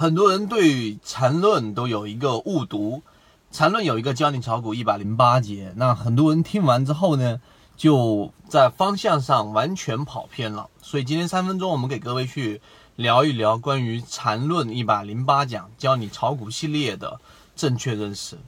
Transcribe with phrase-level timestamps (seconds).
[0.00, 3.02] 很多人对缠论都有一个误读，
[3.50, 7.40] 缠论有一个教你炒股一百零八节，那很多人听完之后呢，
[7.76, 10.70] 就在方向上完全跑偏了。
[10.80, 12.60] 所以今天三分钟，我们给各位去
[12.94, 17.18] 聊一聊关于缠论一百零八讲教你炒股系列的
[17.56, 18.38] 正确认识。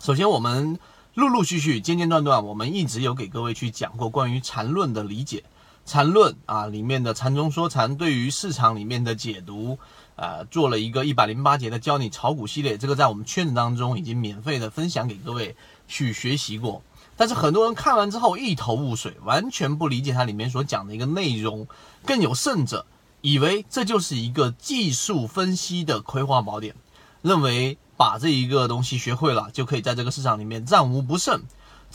[0.00, 0.80] 首先，我们
[1.14, 5.44] 陆陆续续、间间断断，我们一直有给各位去讲过关于缠论的理解。
[5.86, 9.78] 缠论啊，里面的禅中说禅对于市场里面的解读，
[10.16, 15.54] 呃，做了一个一百零八节的教你炒股系列，这个在我们圈子当中已经免费的分享给各位
[15.86, 16.82] 去学习过。
[17.16, 21.68] 但是很多人看完之后一头雾水，完全不理解它里面所讲的一个内容，
[22.04, 22.84] 更有甚者，
[23.20, 26.74] 以为这就是一个技术分析的葵花宝典，
[27.22, 31.44] 认为把这一个东西学会了就可以在这个市场里面战无不胜。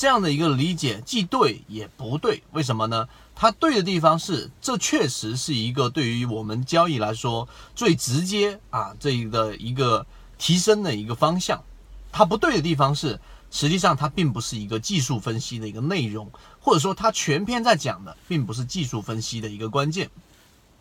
[0.02, 3.08] 这样的一个理解既对也不对，为什么呢？
[3.36, 10.04] 它对的地方是，这确实是一个对于我们交易来说最直接啊，这一个一个
[10.40, 11.64] 提升的一个方向。
[12.12, 13.20] 它不对的地方是，
[13.52, 20.10] 实际上它并不是一个技术分析的一个内容，或者说它全篇在讲的并不是技术分析的一个关键。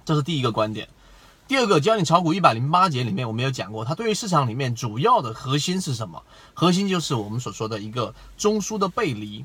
[0.06, 0.88] 这是第一个观点。
[1.50, 6.22] 第二个教你炒股一百零八节里面，我们有讲过，它对于市场里面主要的核心是什么？
[6.54, 9.44] 核心就是我们所说的一个中枢的背离，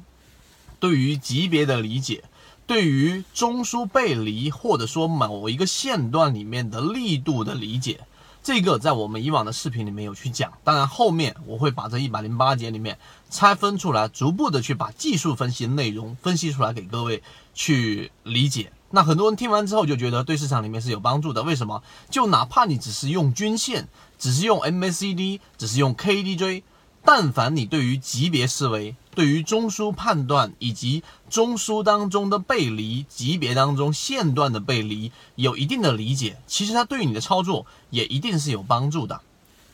[0.79, 2.23] 对于级别的理解，
[2.67, 8.01] 对于中枢背离或者说某一个线段里面的力度的理解，
[8.45, 10.53] 这个在我们以往的视频里面有去讲。
[10.63, 12.99] 当然后面我会把这一百零八节里面
[13.31, 17.23] 拆分出来，逐步的去把技术分析内容分析出来给各位
[17.55, 18.71] 去理解。
[18.91, 21.81] 那很多人听完之后就觉得对市场里面是有帮助的，为什么？
[22.11, 23.87] 就哪怕你只是用均线，
[24.19, 26.61] 只是用 MACD，只是用 KDJ，
[27.03, 39.21] 但凡你对于级别思维、对于中枢判断以及中枢当中的背离、级别当中线段的背离有一定的理解，其实它对于你的操作也一定是有帮助的。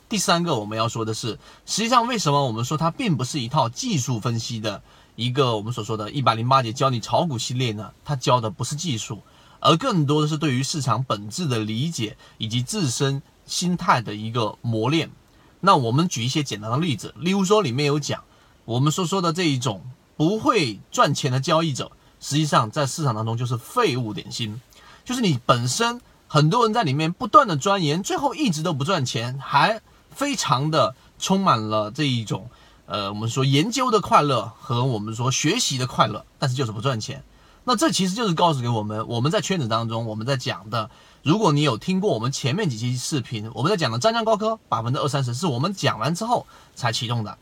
[0.08, 4.82] 第三个我们要说的是，实际上为什么我们说它并不是一套技术分析的？
[5.18, 9.22] 一个我们所说的一百零八节教你炒股系列呢，它教的不是技术，
[9.60, 15.12] 而更多的是对于市场本质的理解以及自身心态的一个磨练。
[15.60, 18.24] 那我们举一些简单的例子，例如说里面有讲
[18.72, 19.82] 我们所说的这一种
[20.16, 24.62] 不会赚钱的交易者，实际上在市场当中就是废物点心，
[25.04, 26.00] 就是你本身
[26.30, 32.50] 很多人在里面不断的钻研，最后一直都不赚钱，还非常的充满了这一种。
[32.86, 37.24] 呃，我们说研究的快乐和我们说学习的快乐，但是就是不赚钱。
[37.66, 40.90] 那这其实就是告诉给我们，我们在圈子当中，我们在讲的，
[41.24, 47.38] 如果你有听过我们前面几期视频，我们在讲的湛江高科百分之二三十是我们讲完之后才启动的。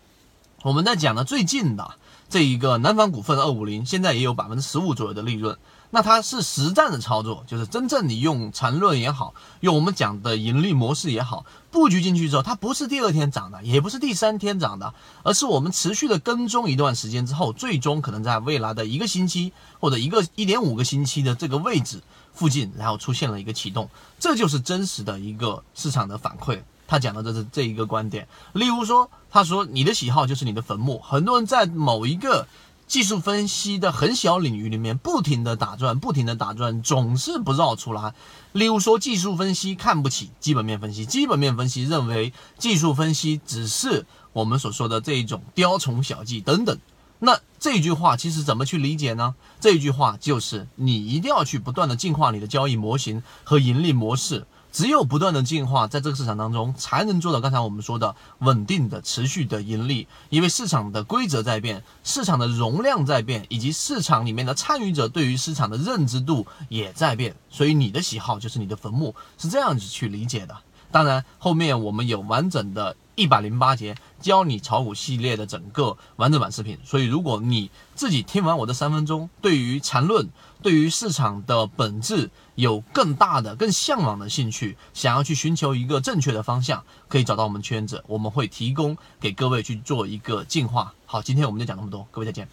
[0.63, 1.91] 我们在讲的最近的
[2.27, 5.57] 这一个南方股份二五零，现在也有百分之十五左右的利润。
[5.91, 14.93] 那它是实战的操作，就是真正你用缠论也好，用我们讲的盈利模式也好，布局进去之后，它不是第二天涨的，也不是第三天涨的，
[15.23, 22.03] 而是我们持续的跟踪一段时间之后，最终可能在未来的一个星期或者一个一点五个星期的这个位置
[22.33, 23.89] 附近，然后出现了一个启动，
[24.19, 26.61] 这就是真实的一个市场的反馈。
[26.89, 28.27] 他讲的这是这一个观点。
[28.53, 32.47] 例如说，他说你的喜好就是你的坟墓，很多人在某一个。
[32.89, 38.15] 技术分析的很小领域里面，不停的打转，不停的打转，总是不绕出来。
[38.51, 46.79] 例如说，技术分析看不起基本面分析，基本面分析认为技术分析只是我们所说的这一种雕虫小技等等。
[47.19, 49.35] 那这句话其实怎么去理解呢？
[49.59, 54.47] 这句话就是你一定要去不断的进化你的交易模型和盈利模式。
[54.71, 60.07] 只有不断的进化，在这个市场当中，才能做到刚才我们说的稳定的、持续的盈利。
[60.29, 67.35] 因为市场的规则在变，市场的容量在变，以及市场里面的参与者对于市场的认知度也在变。
[67.49, 70.55] 所以你的喜好就是你的坟墓，是这样子去理解的。
[70.91, 72.95] 当然，后面我们有完整的。
[73.19, 80.29] 一百零八节教你炒股系列的整个完整版视频，所以如果你自己听完我的三分钟，对于缠论、
[80.61, 90.93] 对于市场的本质有更大的、更向往的兴趣，想要去寻求一个正确的方向，可以找到我们圈子，我们会提供给各位去做一个进化。
[91.05, 92.47] 好，今天我们就讲这么多，各位再见。